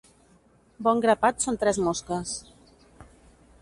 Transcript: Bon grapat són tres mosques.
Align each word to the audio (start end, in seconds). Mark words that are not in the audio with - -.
Bon 0.87 1.03
grapat 1.05 1.45
són 1.47 1.61
tres 1.65 1.81
mosques. 1.89 2.35